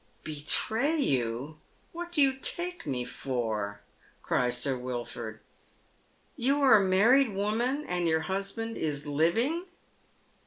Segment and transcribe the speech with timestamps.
[0.25, 1.59] "Betijiy you!
[1.91, 3.81] What do you take me for?"
[4.23, 5.41] cries Sir Wilford.
[6.39, 9.65] ''Tou are a married woman, and your husband is living